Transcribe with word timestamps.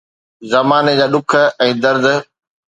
زماني 0.51 0.93
جا 0.99 1.07
ڏک 1.13 1.31
۽ 1.65 1.69
درد 1.85 2.05